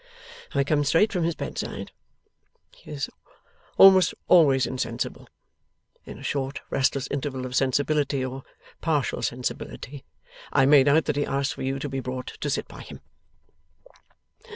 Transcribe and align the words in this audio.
I 0.55 0.63
come 0.63 0.83
straight 0.83 1.13
from 1.13 1.25
his 1.25 1.35
bedside. 1.35 1.91
He 2.75 2.89
is 2.89 3.07
almost 3.77 4.15
always 4.27 4.65
insensible. 4.65 5.29
In 6.05 6.17
a 6.17 6.23
short 6.23 6.59
restless 6.71 7.07
interval 7.11 7.45
of 7.45 7.55
sensibility, 7.55 8.25
or 8.25 8.41
partial 8.81 9.21
sensibility, 9.21 10.03
I 10.51 10.65
made 10.65 10.87
out 10.87 11.05
that 11.05 11.17
he 11.17 11.25
asked 11.27 11.53
for 11.53 11.61
you 11.61 11.77
to 11.77 11.87
be 11.87 11.99
brought 11.99 12.29
to 12.41 12.49
sit 12.49 12.67
by 12.67 12.81
him. 12.81 13.01